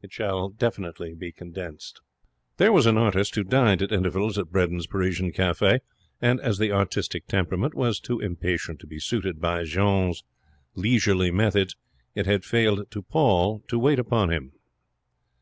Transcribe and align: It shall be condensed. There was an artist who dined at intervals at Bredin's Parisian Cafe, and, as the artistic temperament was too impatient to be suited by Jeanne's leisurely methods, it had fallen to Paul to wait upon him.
It 0.00 0.10
shall 0.10 0.48
be 0.48 1.32
condensed. 1.32 2.00
There 2.56 2.72
was 2.72 2.86
an 2.86 2.96
artist 2.96 3.34
who 3.34 3.44
dined 3.44 3.82
at 3.82 3.92
intervals 3.92 4.38
at 4.38 4.46
Bredin's 4.50 4.86
Parisian 4.86 5.32
Cafe, 5.32 5.80
and, 6.18 6.40
as 6.40 6.56
the 6.56 6.72
artistic 6.72 7.26
temperament 7.26 7.74
was 7.74 8.00
too 8.00 8.18
impatient 8.18 8.80
to 8.80 8.86
be 8.86 8.98
suited 8.98 9.38
by 9.38 9.64
Jeanne's 9.64 10.24
leisurely 10.76 11.30
methods, 11.30 11.76
it 12.14 12.24
had 12.24 12.42
fallen 12.42 12.86
to 12.86 13.02
Paul 13.02 13.62
to 13.68 13.78
wait 13.78 13.98
upon 13.98 14.30
him. 14.32 14.52